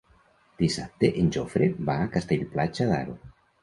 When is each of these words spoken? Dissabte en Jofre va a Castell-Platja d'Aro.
Dissabte 0.61 1.11
en 1.25 1.31
Jofre 1.37 1.69
va 1.93 2.01
a 2.07 2.11
Castell-Platja 2.19 2.93
d'Aro. 2.95 3.19